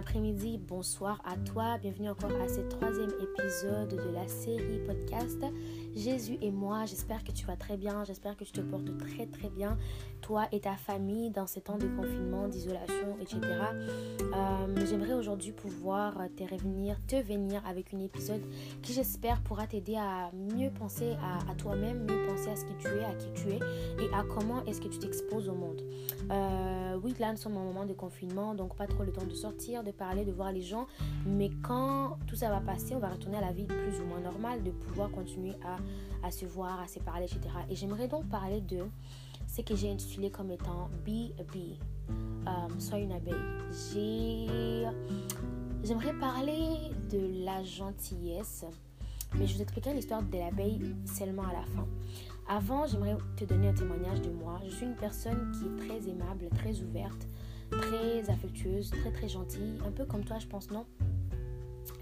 [0.00, 1.76] après-midi, bonsoir à toi.
[1.76, 5.44] Bienvenue encore à ce troisième épisode de la série podcast
[5.94, 6.84] Jésus et moi.
[6.86, 9.76] J'espère que tu vas très bien, j'espère que tu te portes très très bien,
[10.20, 13.40] toi et ta famille dans ces temps de confinement, d'isolation, etc.
[13.40, 18.42] Euh, j'aimerais aujourd'hui pouvoir te revenir, te venir avec un épisode
[18.82, 21.16] qui j'espère pourra t'aider à mieux penser
[21.48, 23.58] à, toi-même, mieux penser à ce que tu es, à qui tu es
[24.02, 25.82] et à comment est-ce que tu t'exposes au monde.
[26.30, 29.34] Euh, oui, là nous sommes en moment de confinement, donc pas trop le temps de
[29.34, 30.86] sortir, de parler, de voir les gens,
[31.26, 34.20] mais quand tout ça va passer, on va retourner à la vie plus ou moins
[34.20, 35.79] normale, de pouvoir continuer à
[36.22, 37.40] à se voir, à se parler, etc.
[37.68, 38.84] Et j'aimerais donc parler de
[39.46, 41.78] ce que j'ai intitulé comme étant Be a Bee.
[42.10, 43.34] Euh, sois une abeille.
[45.82, 48.64] J'aimerais parler de la gentillesse,
[49.34, 51.86] mais je vous expliquerai l'histoire de l'abeille seulement à la fin.
[52.48, 54.60] Avant, j'aimerais te donner un témoignage de moi.
[54.64, 57.28] Je suis une personne qui est très aimable, très ouverte,
[57.70, 60.84] très affectueuse, très très gentille, un peu comme toi, je pense, non?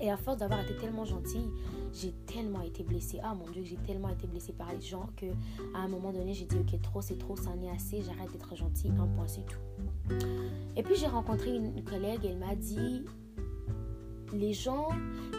[0.01, 1.51] Et à force d'avoir été tellement gentille,
[1.93, 3.19] j'ai tellement été blessée.
[3.23, 5.27] Ah mon Dieu, j'ai tellement été blessée par les gens que
[5.75, 8.31] à un moment donné, j'ai dit ok, trop c'est trop, ça en est assez, j'arrête
[8.33, 10.15] d'être gentille, un point c'est tout.
[10.77, 13.05] Et puis j'ai rencontré une collègue, elle m'a dit
[14.33, 14.89] les gens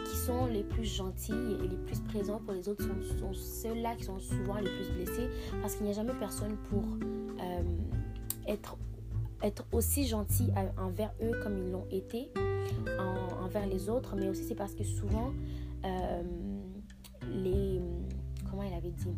[0.04, 4.04] qui sont les plus gentils et les plus présents pour les autres sont, ceux-là qui
[4.04, 5.28] sont souvent les plus blessés
[5.60, 6.82] parce qu'il n'y a jamais personne pour
[7.40, 7.62] euh,
[8.48, 8.76] être,
[9.42, 12.30] être aussi gentil envers eux comme ils l'ont été
[13.40, 15.32] envers les autres, mais aussi c'est parce que souvent,
[15.84, 16.22] euh,
[17.28, 17.80] les...
[18.48, 19.14] Comment elle avait dit?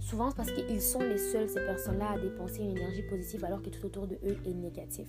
[0.00, 3.60] Souvent, c'est parce qu'ils sont les seuls, ces personnes-là, à dépenser une énergie positive alors
[3.60, 5.08] que tout autour de eux est négatif.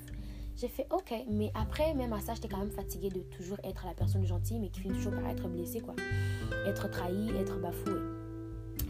[0.57, 3.85] J'ai fait OK, mais après, même à ça, j'étais quand même fatiguée de toujours être
[3.85, 5.95] la personne gentille, mais qui finit toujours par être blessée, quoi.
[6.65, 7.93] Être trahie, être bafouée.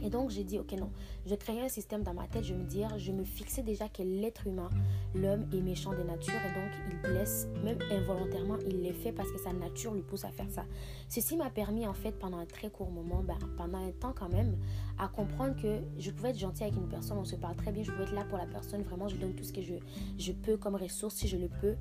[0.09, 0.89] Et donc j'ai dit, ok non,
[1.27, 4.01] je créais un système dans ma tête, je me dire, je me fixais déjà que
[4.01, 4.71] l'être humain,
[5.13, 9.31] l'homme est méchant de nature et donc il blesse, même involontairement, il le fait parce
[9.31, 10.65] que sa nature lui pousse à faire ça.
[11.09, 14.29] Ceci m'a permis en fait pendant un très court moment, ben, pendant un temps quand
[14.29, 14.57] même,
[14.97, 17.83] à comprendre que je pouvais être gentille avec une personne, on se parle très bien,
[17.83, 19.75] je pouvais être là pour la personne, vraiment je donne tout ce que je,
[20.17, 21.75] je peux comme ressource si je le peux.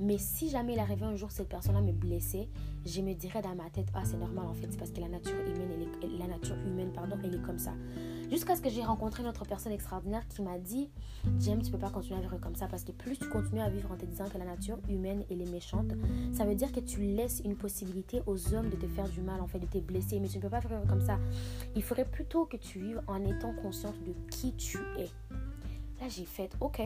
[0.00, 2.48] Mais si jamais il arrivait un jour cette personne-là me blessait,
[2.86, 5.08] je me dirais dans ma tête, ah c'est normal en fait, c'est parce que la
[5.08, 5.86] nature humaine,
[6.18, 7.73] la nature humaine, pardon, elle est comme ça.
[8.30, 10.90] Jusqu'à ce que j'ai rencontré une autre personne extraordinaire qui m'a dit,
[11.40, 13.68] James, tu peux pas continuer à vivre comme ça parce que plus tu continues à
[13.68, 15.92] vivre en te disant que la nature humaine, elle est méchante,
[16.32, 19.40] ça veut dire que tu laisses une possibilité aux hommes de te faire du mal,
[19.40, 20.20] en fait, de te blesser.
[20.20, 21.18] Mais tu ne peux pas vivre comme ça.
[21.76, 25.10] Il faudrait plutôt que tu vives en étant consciente de qui tu es.
[26.00, 26.80] Là, j'ai fait, ok.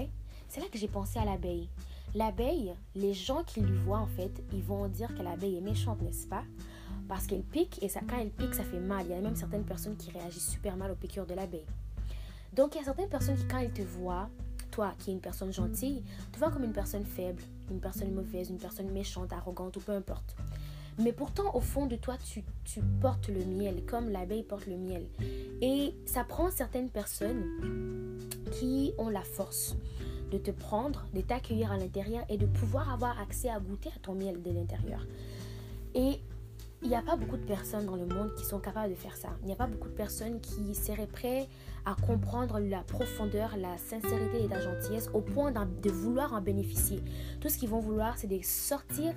[0.48, 1.68] C'est là que j'ai pensé à l'abeille.
[2.14, 6.00] L'abeille, les gens qui lui voient en fait, ils vont dire que l'abeille est méchante,
[6.02, 6.44] n'est-ce pas?
[7.06, 9.06] Parce qu'elle pique et ça, quand elle pique, ça fait mal.
[9.06, 11.66] Il y a même certaines personnes qui réagissent super mal aux piqûres de l'abeille.
[12.54, 14.28] Donc il y a certaines personnes qui, quand elles te voient,
[14.70, 16.02] toi qui es une personne gentille,
[16.32, 19.92] te voient comme une personne faible, une personne mauvaise, une personne méchante, arrogante ou peu
[19.92, 20.36] importe.
[20.98, 24.76] Mais pourtant, au fond de toi, tu, tu portes le miel, comme l'abeille porte le
[24.76, 25.06] miel.
[25.60, 27.44] Et ça prend certaines personnes
[28.50, 29.76] qui ont la force
[30.30, 33.98] de te prendre, de t'accueillir à l'intérieur et de pouvoir avoir accès à goûter à
[34.00, 35.06] ton miel de l'intérieur.
[35.94, 36.20] Et
[36.82, 39.16] il n'y a pas beaucoup de personnes dans le monde qui sont capables de faire
[39.16, 39.30] ça.
[39.42, 41.48] Il n'y a pas beaucoup de personnes qui seraient prêtes
[41.84, 47.02] à comprendre la profondeur, la sincérité et la gentillesse au point de vouloir en bénéficier.
[47.40, 49.14] Tout ce qu'ils vont vouloir, c'est de sortir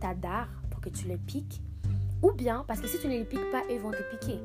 [0.00, 1.60] ta dard pour que tu le piques
[2.24, 4.38] ou bien, parce que si tu ne les piques pas, ils vont te piquer.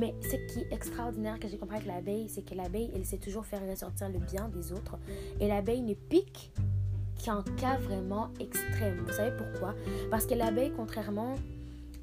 [0.00, 3.18] Mais ce qui est extraordinaire que j'ai compris avec l'abeille, c'est que l'abeille, elle sait
[3.18, 4.96] toujours faire ressortir le bien des autres.
[5.38, 6.50] Et l'abeille ne pique
[7.22, 9.04] qu'en cas vraiment extrême.
[9.06, 9.74] Vous savez pourquoi?
[10.10, 11.34] Parce que l'abeille, contrairement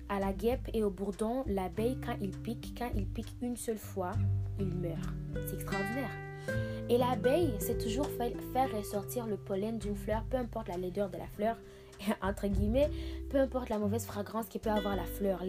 [0.08, 3.80] à la guêpe et au bourdon, l'abeille, quand il pique, quand il pique une seule
[3.80, 4.12] fois,
[4.60, 5.10] il meurt.
[5.48, 6.12] C'est extraordinaire.
[6.90, 11.18] Et l'abeille, c'est toujours faire ressortir le pollen d'une fleur, peu importe la laideur de
[11.18, 11.58] la fleur,
[12.22, 12.90] entre guillemets,
[13.34, 15.42] peu importe la mauvaise fragrance qui peut avoir la fleur,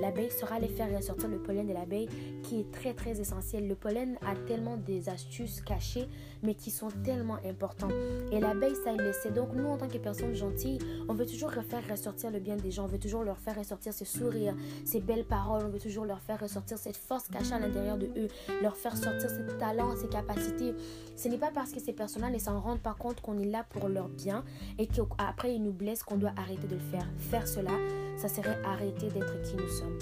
[0.00, 2.08] l'abeille saura les faire ressortir le pollen de l'abeille
[2.42, 3.68] qui est très très essentiel.
[3.68, 6.08] Le pollen a tellement des astuces cachées
[6.42, 7.90] mais qui sont tellement importants.
[8.32, 9.30] Et l'abeille, ça le sait.
[9.30, 10.78] Donc nous, en tant que personnes gentilles,
[11.08, 12.84] on veut toujours faire ressortir le bien des gens.
[12.84, 15.62] On veut toujours leur faire ressortir ses sourires, ses belles paroles.
[15.66, 18.28] On veut toujours leur faire ressortir cette force cachée à l'intérieur de eux,
[18.62, 20.74] leur faire sortir ses talents, ses capacités.
[21.14, 23.64] Ce n'est pas parce que ces personnes-là ne s'en rendent pas compte qu'on est là
[23.68, 24.44] pour leur bien
[24.78, 27.06] et qu'après ils nous blessent qu'on doit arrêter de le faire.
[27.18, 27.72] Faire cela,
[28.16, 29.98] ça serait arrêter d'être qui nous sommes.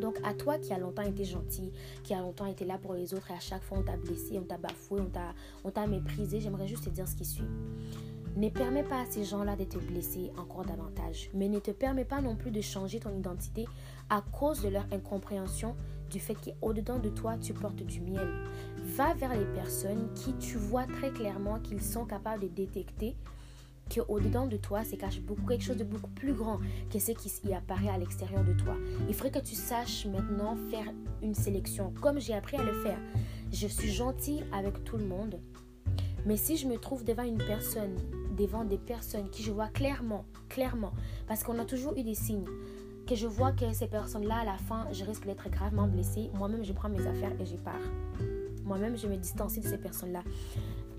[0.00, 1.72] Donc à toi qui a longtemps été gentil,
[2.02, 4.38] qui a longtemps été là pour les autres et à chaque fois on t'a blessé,
[4.38, 5.00] on t'a bafoué,
[5.64, 7.44] on t'a méprisé, j'aimerais juste te dire ce qui suit.
[8.36, 12.04] Ne permets pas à ces gens-là de te blesser encore davantage, mais ne te permets
[12.04, 13.66] pas non plus de changer ton identité
[14.10, 15.74] à cause de leur incompréhension
[16.10, 18.28] du fait qu'au-dedans de toi, tu portes du miel.
[18.76, 23.16] Va vers les personnes qui tu vois très clairement qu'ils sont capables de détecter
[23.88, 26.58] qu'au-dedans de toi, c'est cache beaucoup quelque chose de beaucoup plus grand
[26.90, 28.74] que ce qui apparaît à l'extérieur de toi.
[29.08, 30.92] Il faudrait que tu saches maintenant faire
[31.22, 32.98] une sélection, comme j'ai appris à le faire.
[33.52, 35.40] Je suis gentille avec tout le monde,
[36.24, 37.96] mais si je me trouve devant une personne,
[38.36, 40.92] devant des personnes qui je vois clairement, clairement,
[41.26, 42.46] parce qu'on a toujours eu des signes,
[43.06, 46.64] que je vois que ces personnes-là, à la fin, je risque d'être gravement blessée, moi-même,
[46.64, 47.74] je prends mes affaires et je pars.
[48.64, 50.24] Moi-même, je me distancie de ces personnes-là.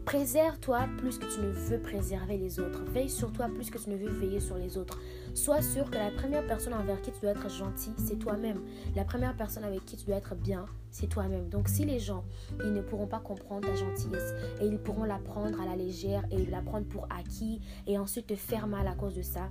[0.08, 2.82] Préserve-toi plus que tu ne veux préserver les autres.
[2.86, 4.98] Veille sur toi plus que tu ne veux veiller sur les autres.
[5.34, 8.62] Sois sûr que la première personne envers qui tu dois être gentil, c'est toi-même.
[8.96, 11.50] La première personne avec qui tu dois être bien, c'est toi-même.
[11.50, 12.24] Donc si les gens,
[12.64, 16.24] ils ne pourront pas comprendre ta gentillesse et ils pourront la prendre à la légère
[16.32, 19.50] et la prendre pour acquis et ensuite te faire mal à cause de ça,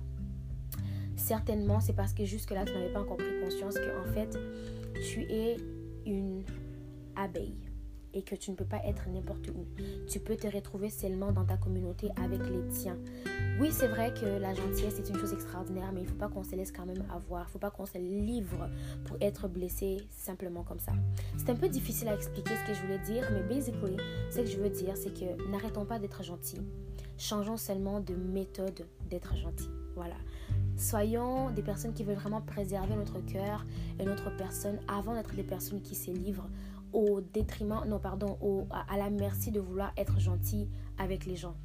[1.15, 4.35] certainement c'est parce que jusque-là tu n'avais pas encore pris conscience que en fait
[5.03, 5.57] tu es
[6.07, 6.43] une
[7.15, 7.66] abeille
[8.17, 9.65] et que tu ne peux pas être n'importe où.
[10.07, 12.97] Tu peux te retrouver seulement dans ta communauté avec les tiens.
[13.59, 16.27] Oui, c'est vrai que la gentillesse est une chose extraordinaire, mais il ne faut pas
[16.27, 17.43] qu'on se laisse quand même avoir.
[17.43, 18.69] Il ne faut pas qu'on se livre
[19.05, 20.93] pour être blessé simplement comme ça.
[21.37, 23.97] C'est un peu difficile à expliquer ce que je voulais dire, mais basically,
[24.31, 26.61] ce que je veux dire, c'est que n'arrêtons pas d'être gentils.
[27.19, 29.69] Changeons seulement de méthode d'être gentil.
[29.95, 30.15] Voilà.
[30.75, 33.65] Soyons des personnes qui veulent vraiment préserver notre cœur
[33.99, 36.47] et notre personne avant d'être des personnes qui se livrent
[36.93, 41.55] au détriment, non pardon, au, à, la merci de vouloir être gentil avec les gens.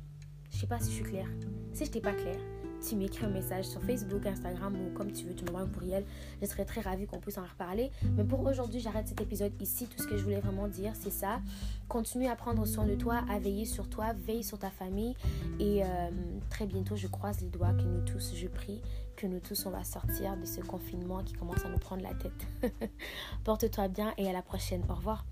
[0.50, 1.28] Je sais pas si je suis claire.
[1.72, 2.40] Si je n'étais pas claire,
[2.82, 6.05] tu m'écris un message sur Facebook, Instagram ou comme tu veux, tu m'envoies un courriel.
[6.40, 7.90] Je serais très ravie qu'on puisse en reparler.
[8.17, 9.87] Mais pour aujourd'hui, j'arrête cet épisode ici.
[9.87, 11.40] Tout ce que je voulais vraiment dire, c'est ça.
[11.88, 15.14] Continue à prendre soin de toi, à veiller sur toi, veille sur ta famille.
[15.61, 15.87] Et euh,
[16.50, 18.82] très bientôt, je croise les doigts que nous tous, je prie,
[19.17, 22.14] que nous tous, on va sortir de ce confinement qui commence à nous prendre la
[22.14, 22.46] tête.
[23.44, 24.82] Porte-toi bien et à la prochaine.
[24.88, 25.25] Au revoir.